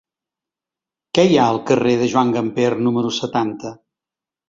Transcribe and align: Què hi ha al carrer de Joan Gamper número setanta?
Què 1.17 1.27
hi 1.27 1.37
ha 1.37 1.45
al 1.53 1.61
carrer 1.73 1.95
de 2.01 2.09
Joan 2.17 2.35
Gamper 2.39 2.69
número 2.89 3.15
setanta? 3.23 3.79